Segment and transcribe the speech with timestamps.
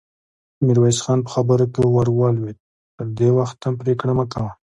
[0.65, 2.57] ميرويس خان په خبره کې ور ولوېد:
[3.17, 4.51] تر وخت مخکې پرېکړه مه کوه!